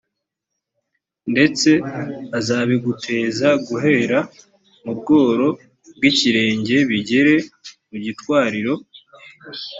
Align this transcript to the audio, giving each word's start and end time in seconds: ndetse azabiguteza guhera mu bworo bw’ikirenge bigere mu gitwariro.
ndetse 1.31 1.69
azabiguteza 2.39 3.47
guhera 3.67 4.19
mu 4.83 4.91
bworo 4.99 5.47
bw’ikirenge 5.95 6.75
bigere 6.89 7.35
mu 7.89 7.97
gitwariro. 8.05 8.73